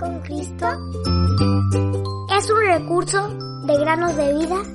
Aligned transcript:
con 0.00 0.18
Cristo 0.20 0.66
es 2.36 2.50
un 2.50 2.60
recurso 2.66 3.28
de 3.66 3.78
granosdevida.cl. 3.78 4.70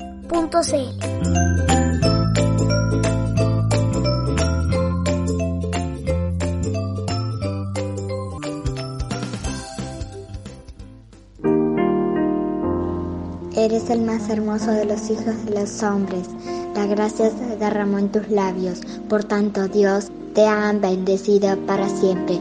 Eres 13.57 13.89
el 13.89 14.01
más 14.03 14.29
hermoso 14.29 14.71
de 14.71 14.85
los 14.85 15.09
hijos 15.09 15.45
de 15.45 15.59
los 15.59 15.81
hombres. 15.81 16.29
La 16.75 16.85
gracia 16.85 17.31
se 17.31 17.55
derramó 17.57 17.97
en 17.97 18.11
tus 18.11 18.29
labios. 18.29 18.81
Por 19.09 19.23
tanto, 19.23 19.67
Dios 19.67 20.11
te 20.35 20.45
ha 20.45 20.71
bendecido 20.73 21.57
para 21.65 21.89
siempre. 21.89 22.39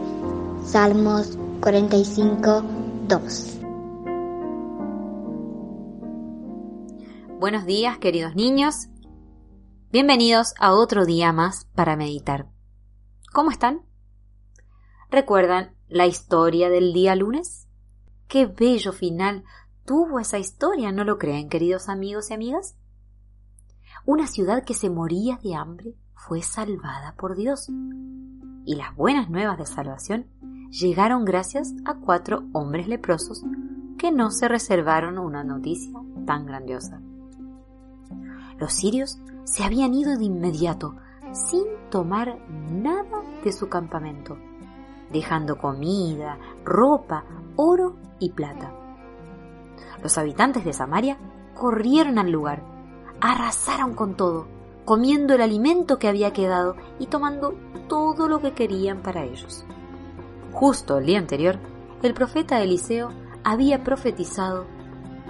Salmos 0.63 1.39
45, 1.61 2.63
2. 3.07 3.59
Buenos 7.39 7.65
días, 7.65 7.97
queridos 7.97 8.35
niños. 8.35 8.87
Bienvenidos 9.91 10.53
a 10.59 10.73
otro 10.73 11.05
día 11.05 11.31
más 11.33 11.65
para 11.75 11.95
meditar. 11.95 12.49
¿Cómo 13.33 13.51
están? 13.51 13.81
¿Recuerdan 15.09 15.75
la 15.87 16.05
historia 16.05 16.69
del 16.69 16.93
día 16.93 17.15
lunes? 17.15 17.67
Qué 18.27 18.45
bello 18.45 18.91
final 18.91 19.43
tuvo 19.85 20.19
esa 20.19 20.37
historia, 20.37 20.91
¿no 20.91 21.03
lo 21.03 21.17
creen, 21.17 21.49
queridos 21.49 21.89
amigos 21.89 22.31
y 22.31 22.33
amigas? 22.33 22.75
Una 24.05 24.27
ciudad 24.27 24.63
que 24.63 24.73
se 24.73 24.89
moría 24.89 25.39
de 25.43 25.55
hambre 25.55 25.95
fue 26.13 26.41
salvada 26.41 27.15
por 27.17 27.35
Dios. 27.35 27.69
Y 28.65 28.75
las 28.75 28.95
buenas 28.95 29.29
nuevas 29.29 29.57
de 29.57 29.65
salvación 29.65 30.27
llegaron 30.79 31.23
gracias 31.23 31.73
a 31.85 31.95
cuatro 31.95 32.43
hombres 32.51 32.87
leprosos 32.87 33.43
que 33.97 34.11
no 34.11 34.29
se 34.29 34.49
reservaron 34.49 35.17
una 35.17 35.43
noticia 35.43 35.93
tan 36.25 36.45
grandiosa. 36.45 37.01
Los 38.57 38.73
sirios 38.73 39.19
se 39.45 39.63
habían 39.63 39.93
ido 39.93 40.17
de 40.17 40.25
inmediato, 40.25 40.95
sin 41.31 41.63
tomar 41.89 42.37
nada 42.49 43.21
de 43.43 43.51
su 43.53 43.69
campamento, 43.69 44.37
dejando 45.11 45.57
comida, 45.57 46.37
ropa, 46.65 47.23
oro 47.55 47.95
y 48.19 48.31
plata. 48.31 48.73
Los 50.03 50.17
habitantes 50.17 50.65
de 50.65 50.73
Samaria 50.73 51.17
corrieron 51.53 52.19
al 52.19 52.31
lugar, 52.31 52.63
arrasaron 53.21 53.93
con 53.93 54.15
todo, 54.15 54.47
comiendo 54.83 55.35
el 55.35 55.41
alimento 55.41 55.99
que 55.99 56.09
había 56.09 56.33
quedado 56.33 56.75
y 56.99 57.07
tomando 57.07 57.55
todo 57.87 58.27
lo 58.27 58.41
que 58.41 58.53
querían 58.53 59.01
para 59.01 59.23
ellos. 59.23 59.65
Justo 60.55 60.97
el 60.97 61.05
día 61.05 61.19
anterior, 61.19 61.59
el 62.01 62.13
profeta 62.13 62.61
Eliseo 62.61 63.09
había 63.43 63.83
profetizado 63.83 64.65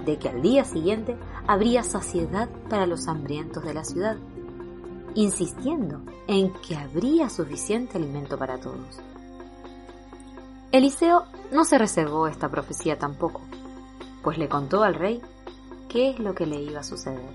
de 0.06 0.18
que 0.18 0.30
al 0.30 0.40
día 0.40 0.64
siguiente 0.64 1.16
habría 1.46 1.82
saciedad 1.82 2.48
para 2.70 2.86
los 2.86 3.06
hambrientos 3.08 3.62
de 3.64 3.74
la 3.74 3.84
ciudad, 3.84 4.16
insistiendo 5.14 6.00
en 6.26 6.52
que 6.66 6.76
habría 6.76 7.28
suficiente 7.28 7.98
alimento 7.98 8.38
para 8.38 8.58
todos. 8.58 9.00
Eliseo 10.72 11.24
no 11.52 11.64
se 11.64 11.76
reservó 11.76 12.26
esta 12.26 12.48
profecía 12.48 12.98
tampoco 12.98 13.42
pues 14.26 14.38
le 14.38 14.48
contó 14.48 14.82
al 14.82 14.96
rey 14.96 15.22
qué 15.88 16.10
es 16.10 16.18
lo 16.18 16.34
que 16.34 16.46
le 16.46 16.60
iba 16.60 16.80
a 16.80 16.82
suceder. 16.82 17.30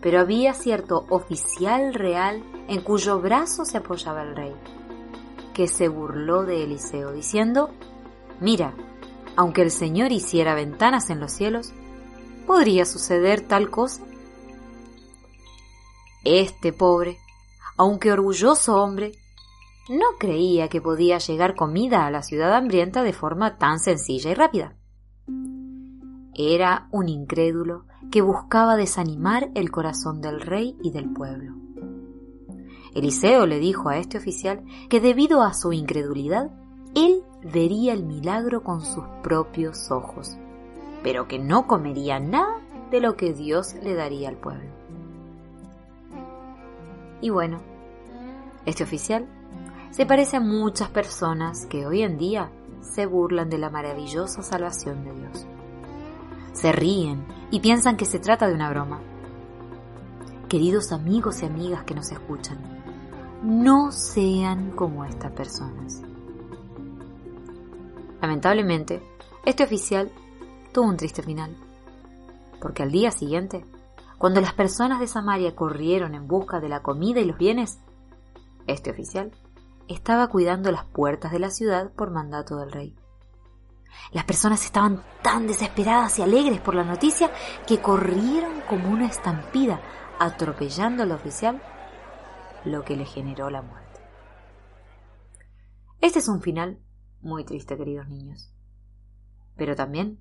Pero 0.00 0.20
había 0.20 0.54
cierto 0.54 1.04
oficial 1.08 1.94
real 1.94 2.44
en 2.68 2.80
cuyo 2.80 3.20
brazo 3.20 3.64
se 3.64 3.78
apoyaba 3.78 4.22
el 4.22 4.36
rey, 4.36 4.54
que 5.56 5.68
se 5.68 5.88
burló 5.88 6.44
de 6.44 6.64
Eliseo, 6.64 7.12
diciendo, 7.12 7.70
Mira, 8.42 8.74
aunque 9.36 9.62
el 9.62 9.70
Señor 9.70 10.12
hiciera 10.12 10.54
ventanas 10.54 11.08
en 11.08 11.18
los 11.18 11.32
cielos, 11.32 11.72
¿podría 12.46 12.84
suceder 12.84 13.40
tal 13.40 13.70
cosa? 13.70 14.02
Este 16.24 16.74
pobre, 16.74 17.16
aunque 17.78 18.12
orgulloso 18.12 18.76
hombre, 18.82 19.12
no 19.88 20.18
creía 20.18 20.68
que 20.68 20.82
podía 20.82 21.16
llegar 21.16 21.54
comida 21.54 22.04
a 22.04 22.10
la 22.10 22.22
ciudad 22.22 22.54
hambrienta 22.54 23.02
de 23.02 23.14
forma 23.14 23.56
tan 23.56 23.80
sencilla 23.80 24.32
y 24.32 24.34
rápida. 24.34 24.76
Era 26.34 26.86
un 26.90 27.08
incrédulo 27.08 27.86
que 28.10 28.20
buscaba 28.20 28.76
desanimar 28.76 29.48
el 29.54 29.70
corazón 29.70 30.20
del 30.20 30.42
rey 30.42 30.76
y 30.82 30.90
del 30.90 31.10
pueblo. 31.14 31.65
Eliseo 32.96 33.46
le 33.46 33.58
dijo 33.58 33.88
a 33.88 33.98
este 33.98 34.18
oficial 34.18 34.64
que 34.88 35.00
debido 35.00 35.42
a 35.42 35.54
su 35.54 35.72
incredulidad, 35.72 36.50
él 36.94 37.22
vería 37.42 37.92
el 37.92 38.04
milagro 38.04 38.62
con 38.62 38.84
sus 38.84 39.04
propios 39.22 39.90
ojos, 39.90 40.36
pero 41.02 41.28
que 41.28 41.38
no 41.38 41.66
comería 41.66 42.18
nada 42.18 42.60
de 42.90 43.00
lo 43.00 43.16
que 43.16 43.32
Dios 43.32 43.74
le 43.82 43.94
daría 43.94 44.28
al 44.28 44.36
pueblo. 44.36 44.70
Y 47.20 47.30
bueno, 47.30 47.60
este 48.64 48.84
oficial 48.84 49.26
se 49.90 50.06
parece 50.06 50.38
a 50.38 50.40
muchas 50.40 50.88
personas 50.88 51.66
que 51.66 51.86
hoy 51.86 52.02
en 52.02 52.18
día 52.18 52.50
se 52.80 53.06
burlan 53.06 53.50
de 53.50 53.58
la 53.58 53.70
maravillosa 53.70 54.42
salvación 54.42 55.04
de 55.04 55.12
Dios 55.12 55.46
se 56.56 56.72
ríen 56.72 57.26
y 57.50 57.60
piensan 57.60 57.96
que 57.96 58.06
se 58.06 58.18
trata 58.18 58.48
de 58.48 58.54
una 58.54 58.70
broma. 58.70 59.00
Queridos 60.48 60.90
amigos 60.90 61.42
y 61.42 61.46
amigas 61.46 61.84
que 61.84 61.94
nos 61.94 62.10
escuchan, 62.10 62.58
no 63.46 63.92
sean 63.92 64.72
como 64.72 65.04
estas 65.04 65.30
personas. 65.30 66.02
Lamentablemente, 68.20 69.00
este 69.44 69.62
oficial 69.62 70.10
tuvo 70.72 70.88
un 70.88 70.96
triste 70.96 71.22
final, 71.22 71.56
porque 72.60 72.82
al 72.82 72.90
día 72.90 73.12
siguiente, 73.12 73.64
cuando 74.18 74.40
las 74.40 74.52
personas 74.52 74.98
de 74.98 75.06
Samaria 75.06 75.54
corrieron 75.54 76.16
en 76.16 76.26
busca 76.26 76.58
de 76.58 76.68
la 76.68 76.82
comida 76.82 77.20
y 77.20 77.24
los 77.24 77.38
bienes, 77.38 77.78
este 78.66 78.90
oficial 78.90 79.30
estaba 79.86 80.26
cuidando 80.26 80.72
las 80.72 80.84
puertas 80.84 81.30
de 81.30 81.38
la 81.38 81.50
ciudad 81.50 81.92
por 81.92 82.10
mandato 82.10 82.56
del 82.56 82.72
rey. 82.72 82.96
Las 84.10 84.24
personas 84.24 84.64
estaban 84.64 85.04
tan 85.22 85.46
desesperadas 85.46 86.18
y 86.18 86.22
alegres 86.22 86.60
por 86.60 86.74
la 86.74 86.82
noticia 86.82 87.30
que 87.64 87.80
corrieron 87.80 88.60
como 88.68 88.90
una 88.90 89.06
estampida, 89.06 89.80
atropellando 90.18 91.04
al 91.04 91.12
oficial, 91.12 91.62
lo 92.66 92.84
que 92.84 92.96
le 92.96 93.06
generó 93.06 93.48
la 93.48 93.62
muerte. 93.62 94.00
Este 96.00 96.18
es 96.18 96.28
un 96.28 96.42
final 96.42 96.78
muy 97.22 97.44
triste, 97.44 97.76
queridos 97.76 98.08
niños. 98.08 98.52
Pero 99.56 99.74
también 99.74 100.20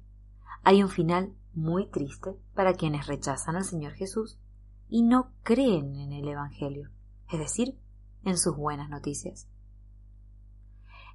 hay 0.63 0.81
un 0.81 0.89
final 0.89 1.35
muy 1.53 1.89
triste 1.89 2.38
para 2.53 2.73
quienes 2.73 3.07
rechazan 3.07 3.57
al 3.57 3.66
Señor 3.66 3.94
Jesús 3.94 4.39
y 4.88 5.03
no 5.03 5.33
creen 5.44 5.95
en 5.97 6.13
el 6.13 6.28
Evangelio, 6.28 6.89
es 7.31 7.39
decir, 7.39 7.78
en 8.23 8.38
sus 8.38 8.56
buenas 8.56 8.89
noticias 8.89 9.47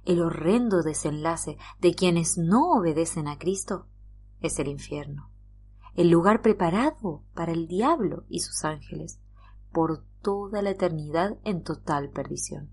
el 0.05 0.21
horrendo 0.21 0.81
desenlace 0.81 1.57
de 1.79 1.93
quienes 1.93 2.37
no 2.37 2.71
obedecen 2.71 3.27
a 3.27 3.37
Cristo 3.37 3.87
es 4.39 4.57
el 4.59 4.67
infierno, 4.67 5.29
el 5.95 6.09
lugar 6.09 6.41
preparado 6.41 7.23
para 7.33 7.51
el 7.51 7.67
diablo 7.67 8.25
y 8.27 8.39
sus 8.39 8.63
ángeles 8.63 9.19
por 9.71 10.03
toda 10.21 10.61
la 10.61 10.71
eternidad 10.71 11.37
en 11.43 11.63
total 11.63 12.09
perdición. 12.09 12.69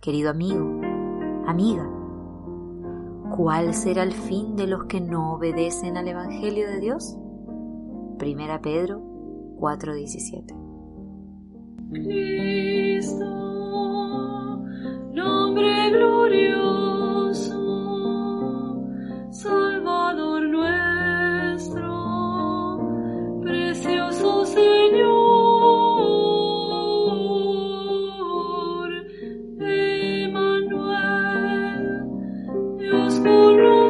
Querido 0.00 0.30
amigo, 0.30 0.80
amiga, 1.46 1.88
¿cuál 3.36 3.74
será 3.74 4.02
el 4.02 4.12
fin 4.12 4.56
de 4.56 4.66
los 4.66 4.84
que 4.84 5.00
no 5.00 5.34
obedecen 5.34 5.96
al 5.96 6.08
Evangelio 6.08 6.68
de 6.68 6.80
Dios? 6.80 7.16
Primera 8.18 8.60
Pedro 8.60 9.00
4:17. 9.58 10.54
Cristo, 11.92 13.24
nombre 15.12 15.90
glorioso. 15.90 16.69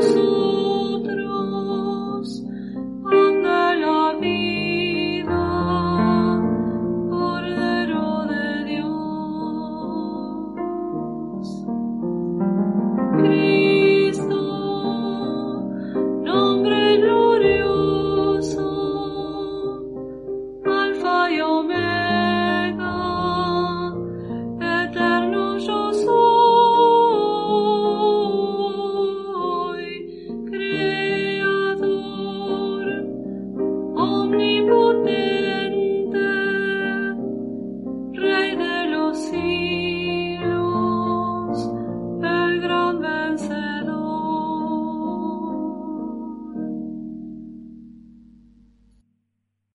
수 0.00 0.49